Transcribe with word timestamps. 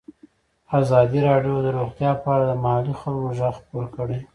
ازادي 0.79 1.19
راډیو 1.27 1.55
د 1.63 1.67
روغتیا 1.77 2.11
په 2.21 2.27
اړه 2.33 2.45
د 2.47 2.53
محلي 2.63 2.93
خلکو 3.01 3.27
غږ 3.37 3.53
خپور 3.59 3.85
کړی. 3.95 4.19